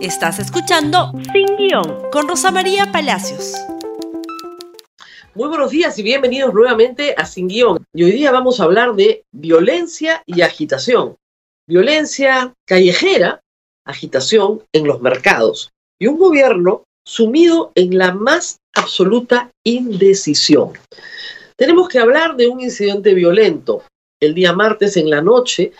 [0.00, 3.54] Estás escuchando Sin Guión con Rosa María Palacios.
[5.34, 7.84] Muy buenos días y bienvenidos nuevamente a Sin Guión.
[7.92, 11.16] Y hoy día vamos a hablar de violencia y agitación.
[11.66, 13.40] Violencia callejera,
[13.84, 20.74] agitación en los mercados y un gobierno sumido en la más absoluta indecisión.
[21.56, 23.82] Tenemos que hablar de un incidente violento.
[24.20, 25.72] El día martes en la noche,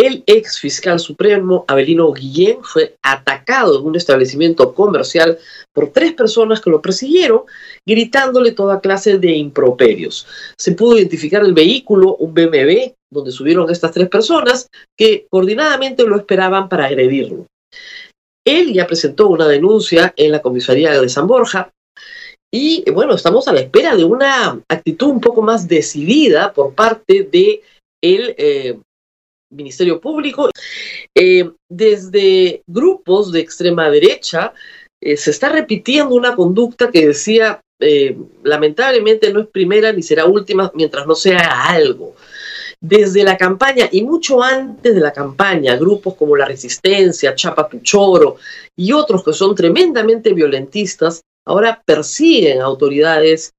[0.00, 5.38] el ex fiscal supremo Abelino Guillén fue atacado en un establecimiento comercial
[5.74, 7.42] por tres personas que lo persiguieron,
[7.86, 10.26] gritándole toda clase de improperios.
[10.58, 14.68] Se pudo identificar el vehículo, un BMW, donde subieron estas tres personas
[14.98, 17.46] que coordinadamente lo esperaban para agredirlo.
[18.46, 21.70] Él ya presentó una denuncia en la comisaría de San Borja
[22.52, 27.28] y bueno, estamos a la espera de una actitud un poco más decidida por parte
[27.30, 27.62] de
[28.02, 28.78] el eh,
[29.50, 30.50] Ministerio Público.
[31.14, 34.52] Eh, desde grupos de extrema derecha
[35.00, 40.26] eh, se está repitiendo una conducta que decía, eh, lamentablemente no es primera ni será
[40.26, 42.14] última mientras no sea algo.
[42.82, 48.36] Desde la campaña y mucho antes de la campaña, grupos como La Resistencia, Chapa Puchoro
[48.76, 53.52] y otros que son tremendamente violentistas, ahora persiguen autoridades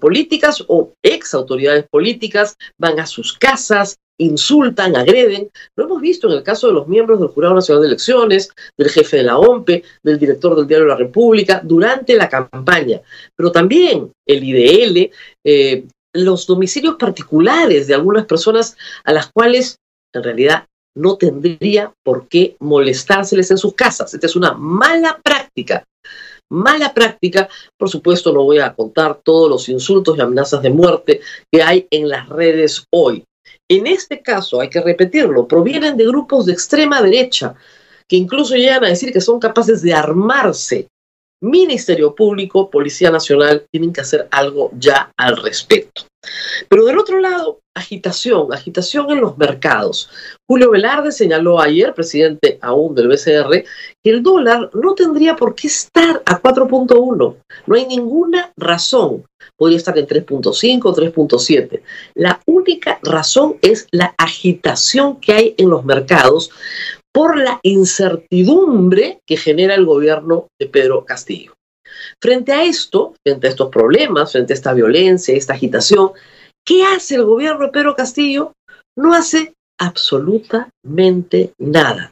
[0.00, 5.50] políticas o ex autoridades políticas, van a sus casas, insultan, agreden.
[5.76, 8.90] Lo hemos visto en el caso de los miembros del Jurado Nacional de Elecciones, del
[8.90, 13.00] jefe de la OMPE, del director del Diario de la República, durante la campaña.
[13.34, 15.10] Pero también el IDL,
[15.44, 19.76] eh, los domicilios particulares de algunas personas a las cuales
[20.14, 24.14] en realidad no tendría por qué molestárseles en sus casas.
[24.14, 25.84] Esta es una mala práctica.
[26.50, 31.20] Mala práctica, por supuesto no voy a contar todos los insultos y amenazas de muerte
[31.50, 33.24] que hay en las redes hoy
[33.68, 37.54] en este caso, hay que repetirlo, provienen de grupos de extrema derecha
[38.08, 40.88] que incluso llegan a decir que son capaces de armarse.
[41.42, 46.02] Ministerio Público, Policía Nacional tienen que hacer algo ya al respecto.
[46.68, 50.10] Pero del otro lado, agitación, agitación en los mercados.
[50.48, 53.64] Julio Velarde señaló ayer, presidente aún del BCR,
[54.02, 57.36] que el dólar no tendría por qué estar a 4.1.
[57.66, 59.24] No hay ninguna razón.
[59.56, 61.82] Podría estar en 3.5 o 3.7.
[62.14, 66.50] La única razón es la agitación que hay en los mercados
[67.12, 71.55] por la incertidumbre que genera el gobierno de Pedro Castillo.
[72.20, 76.12] Frente a esto, frente a estos problemas, frente a esta violencia, esta agitación,
[76.64, 78.52] ¿qué hace el gobierno de Pedro Castillo?
[78.96, 82.10] No hace absolutamente nada.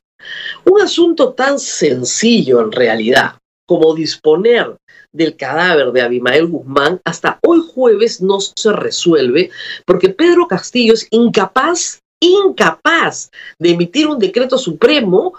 [0.65, 3.37] Un asunto tan sencillo en realidad
[3.67, 4.77] como disponer
[5.13, 9.51] del cadáver de Abimael Guzmán hasta hoy jueves no se resuelve
[9.87, 15.35] porque Pedro Castillo es incapaz, incapaz de emitir un decreto supremo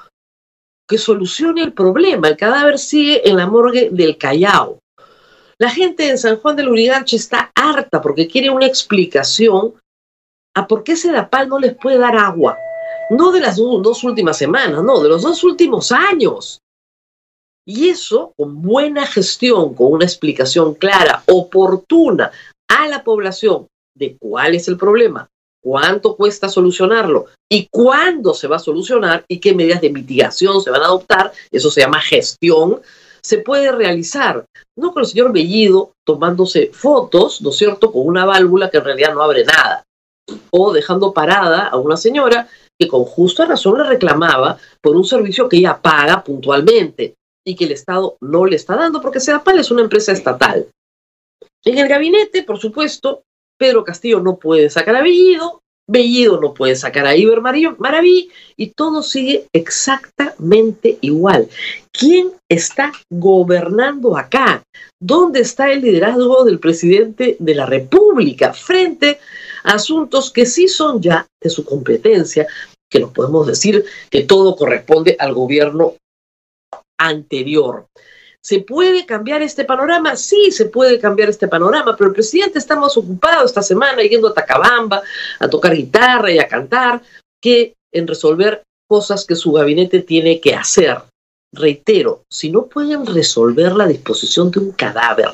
[0.88, 2.28] que solucione el problema.
[2.28, 4.80] El cadáver sigue en la morgue del Callao.
[5.58, 9.74] La gente en San Juan del Urigancho está harta porque quiere una explicación
[10.56, 12.58] a por qué Sedapal no les puede dar agua.
[13.10, 16.60] No de las dos últimas semanas, no, de los dos últimos años.
[17.68, 22.32] Y eso, con buena gestión, con una explicación clara, oportuna
[22.68, 25.28] a la población de cuál es el problema,
[25.66, 30.70] cuánto cuesta solucionarlo y cuándo se va a solucionar y qué medidas de mitigación se
[30.70, 32.82] van a adoptar, eso se llama gestión,
[33.24, 34.46] se puede realizar.
[34.78, 38.84] No con el señor Bellido tomándose fotos, ¿no es cierto?, con una válvula que en
[38.84, 39.84] realidad no abre nada.
[40.52, 42.48] O dejando parada a una señora
[42.80, 47.66] que con justa razón le reclamaba por un servicio que ella paga puntualmente y que
[47.66, 50.68] el Estado no le está dando porque SEDAPAL es una empresa estatal.
[51.64, 53.24] En el gabinete, por supuesto,
[53.58, 58.68] Pedro Castillo no puede sacar a Bellido, Bellido no puede sacar a Iber Maraví y
[58.72, 61.48] todo sigue exactamente igual.
[61.92, 64.64] ¿Quién está gobernando acá?
[65.00, 69.20] ¿Dónde está el liderazgo del presidente de la República frente
[69.64, 72.48] a asuntos que sí son ya de su competencia,
[72.90, 75.96] que nos podemos decir que todo corresponde al gobierno
[77.00, 77.86] anterior?
[78.46, 80.16] ¿Se puede cambiar este panorama?
[80.16, 84.28] Sí, se puede cambiar este panorama, pero el presidente está más ocupado esta semana yendo
[84.28, 85.02] a Tacabamba,
[85.40, 87.02] a tocar guitarra y a cantar,
[87.42, 91.00] que en resolver cosas que su gabinete tiene que hacer.
[91.52, 95.30] Reitero, si no pueden resolver la disposición de un cadáver,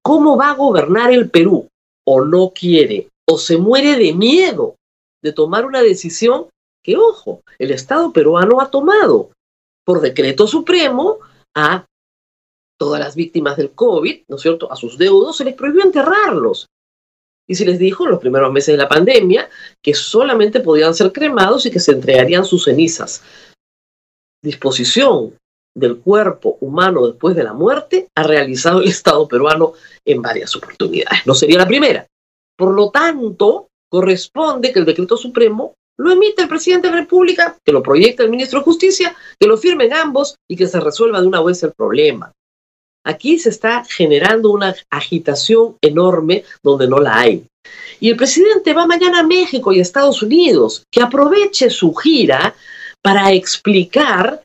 [0.00, 1.66] ¿cómo va a gobernar el Perú?
[2.06, 4.76] O no quiere, o se muere de miedo
[5.20, 6.46] de tomar una decisión
[6.84, 9.30] que, ojo, el Estado peruano ha tomado
[9.84, 11.18] por decreto supremo
[11.56, 11.86] a
[12.80, 16.66] todas las víctimas del COVID, ¿no es cierto?, a sus deudos, se les prohibió enterrarlos.
[17.46, 19.50] Y se les dijo en los primeros meses de la pandemia
[19.82, 23.22] que solamente podían ser cremados y que se entregarían sus cenizas.
[24.42, 25.34] Disposición
[25.76, 29.74] del cuerpo humano después de la muerte ha realizado el Estado peruano
[30.06, 31.26] en varias oportunidades.
[31.26, 32.06] No sería la primera.
[32.56, 37.58] Por lo tanto, corresponde que el decreto supremo lo emite el presidente de la República,
[37.62, 41.20] que lo proyecta el ministro de Justicia, que lo firmen ambos y que se resuelva
[41.20, 42.32] de una vez el problema.
[43.04, 47.44] Aquí se está generando una agitación enorme donde no la hay.
[47.98, 52.54] Y el presidente va mañana a México y a Estados Unidos, que aproveche su gira
[53.02, 54.42] para explicar,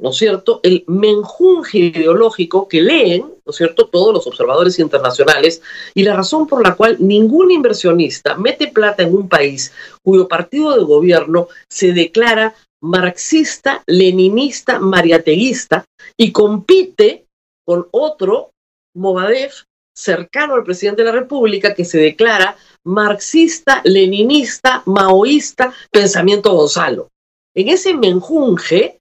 [0.00, 5.62] ¿no es cierto?, el menjunje ideológico que leen, ¿no es cierto?, todos los observadores internacionales
[5.94, 9.72] y la razón por la cual ningún inversionista mete plata en un país
[10.02, 15.84] cuyo partido de gobierno se declara marxista, leninista, mariateguista
[16.16, 17.24] y compite
[17.68, 18.52] con otro,
[18.96, 27.08] Movadef, cercano al presidente de la República, que se declara marxista, leninista, maoísta, pensamiento Gonzalo.
[27.54, 28.98] En ese menjunje,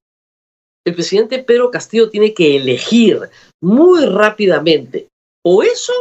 [0.85, 3.29] el presidente Pedro Castillo tiene que elegir
[3.63, 5.07] muy rápidamente
[5.45, 5.93] o eso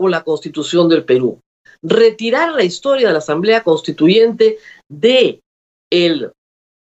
[0.00, 1.40] o la constitución del Perú.
[1.82, 4.56] Retirar la historia de la Asamblea Constituyente
[4.90, 5.42] de
[5.92, 6.32] el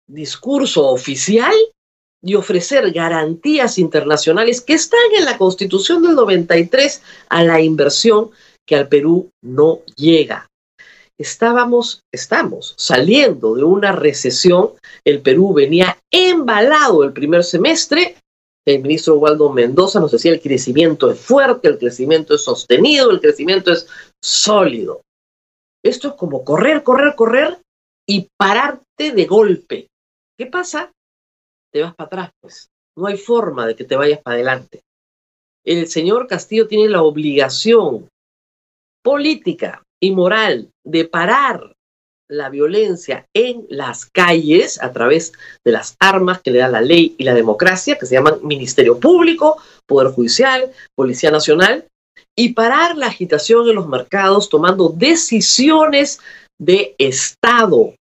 [0.06, 1.54] discurso oficial
[2.24, 8.30] y ofrecer garantías internacionales que están en la Constitución del 93 a la inversión
[8.66, 10.48] que al Perú no llega.
[11.18, 14.70] Estábamos, estamos saliendo de una recesión.
[15.04, 18.16] El Perú venía embalado el primer semestre.
[18.66, 23.20] El ministro Waldo Mendoza nos decía el crecimiento es fuerte, el crecimiento es sostenido, el
[23.20, 23.86] crecimiento es
[24.22, 25.02] sólido.
[25.84, 27.58] Esto es como correr, correr, correr
[28.08, 29.88] y pararte de golpe.
[30.38, 30.90] ¿Qué pasa?
[31.74, 32.70] Te vas para atrás, pues.
[32.96, 34.84] No hay forma de que te vayas para adelante.
[35.66, 38.08] El señor Castillo tiene la obligación
[39.02, 41.74] política y moral de parar
[42.30, 45.32] la violencia en las calles a través
[45.64, 49.00] de las armas que le da la ley y la democracia, que se llaman Ministerio
[49.00, 51.88] Público, Poder Judicial, Policía Nacional,
[52.36, 56.20] y parar la agitación en los mercados tomando decisiones
[56.56, 57.94] de Estado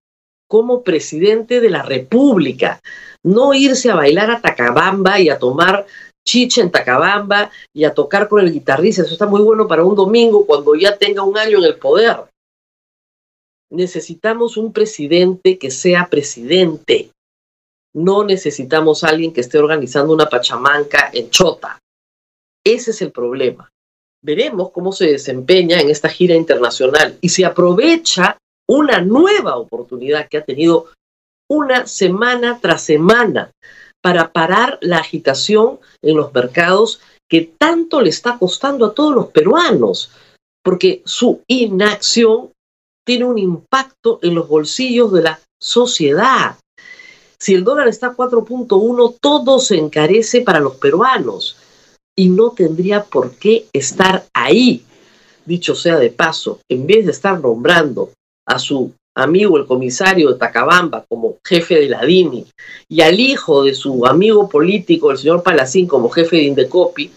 [0.54, 2.80] como presidente de la República.
[3.24, 5.88] No irse a bailar a Tacabamba y a tomar
[6.24, 9.02] chicha en Tacabamba y a tocar con el guitarrista.
[9.02, 12.18] Eso está muy bueno para un domingo cuando ya tenga un año en el poder.
[13.72, 17.10] Necesitamos un presidente que sea presidente.
[17.96, 21.80] No necesitamos alguien que esté organizando una pachamanca en Chota.
[22.64, 23.72] Ese es el problema.
[24.22, 28.38] Veremos cómo se desempeña en esta gira internacional y se aprovecha
[28.70, 30.88] una nueva oportunidad que ha tenido
[31.50, 33.52] una semana tras semana
[34.02, 39.28] para parar la agitación en los mercados que tanto le está costando a todos los
[39.28, 40.12] peruanos,
[40.64, 42.52] porque su inacción
[43.06, 46.58] tiene un impacto en los bolsillos de la sociedad.
[47.40, 51.58] Si el dólar está a 4.1, todo se encarece para los peruanos
[52.16, 54.86] y no tendría por qué estar ahí.
[55.46, 58.12] Dicho sea de paso, en vez de estar nombrando
[58.46, 62.46] a su amigo el comisario de Tacabamba como jefe de la DINI
[62.90, 67.12] y al hijo de su amigo político, el señor Palacín, como jefe de Indecopi,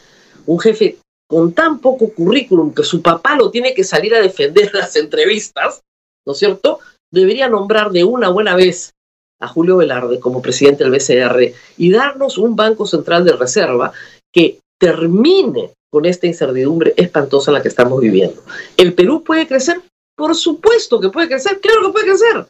[0.46, 4.70] un jefe con tan poco currículum que su papá lo tiene que salir a defender
[4.72, 5.82] en las entrevistas,
[6.24, 6.78] ¿no es cierto?
[7.10, 8.92] Debería nombrar de una buena vez
[9.40, 13.92] a Julio Velarde como presidente del BCR y darnos un Banco Central de Reserva
[14.32, 18.42] que termine con esta incertidumbre espantosa en la que estamos viviendo.
[18.76, 19.80] ¿El Perú puede crecer?
[20.16, 22.46] Por supuesto que puede crecer, claro que puede crecer.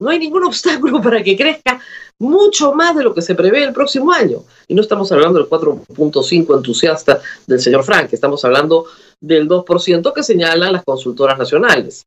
[0.00, 1.80] No hay ningún obstáculo para que crezca
[2.18, 4.44] mucho más de lo que se prevé el próximo año.
[4.66, 8.86] Y no estamos hablando del 4.5 entusiasta del señor Frank, estamos hablando
[9.20, 12.04] del 2% que señalan las consultoras nacionales.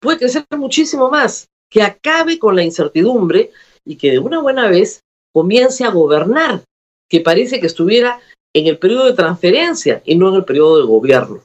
[0.00, 3.50] Puede crecer muchísimo más, que acabe con la incertidumbre
[3.84, 5.00] y que de una buena vez
[5.32, 6.62] comience a gobernar,
[7.08, 8.20] que parece que estuviera
[8.54, 11.42] en el periodo de transferencia y no en el periodo de gobierno.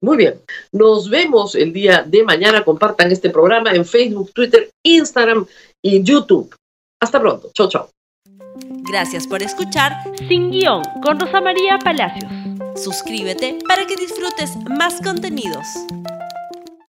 [0.00, 0.40] Muy bien,
[0.72, 2.64] nos vemos el día de mañana.
[2.64, 5.46] Compartan este programa en Facebook, Twitter, Instagram
[5.82, 6.54] y YouTube.
[7.00, 7.50] Hasta pronto.
[7.54, 7.88] Chau, chau.
[8.88, 9.92] Gracias por escuchar
[10.28, 12.30] Sin Guión con Rosa María Palacios.
[12.76, 15.66] Suscríbete para que disfrutes más contenidos.